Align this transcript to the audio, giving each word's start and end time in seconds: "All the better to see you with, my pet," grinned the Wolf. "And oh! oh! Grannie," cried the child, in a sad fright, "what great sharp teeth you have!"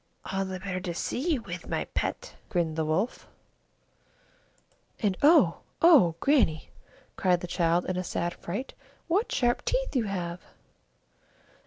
"All 0.33 0.45
the 0.45 0.59
better 0.59 0.79
to 0.79 0.95
see 0.95 1.33
you 1.33 1.43
with, 1.43 1.69
my 1.69 1.85
pet," 1.93 2.33
grinned 2.49 2.75
the 2.75 2.83
Wolf. 2.85 3.27
"And 4.99 5.15
oh! 5.21 5.59
oh! 5.79 6.15
Grannie," 6.19 6.71
cried 7.17 7.41
the 7.41 7.45
child, 7.47 7.85
in 7.85 7.97
a 7.97 8.03
sad 8.03 8.33
fright, 8.33 8.73
"what 9.05 9.25
great 9.27 9.31
sharp 9.33 9.63
teeth 9.63 9.95
you 9.95 10.05
have!" 10.05 10.41